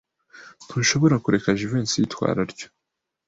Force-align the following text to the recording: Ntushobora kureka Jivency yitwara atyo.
Ntushobora 0.67 1.15
kureka 1.23 1.57
Jivency 1.59 1.99
yitwara 1.99 2.39
atyo. 2.45 2.67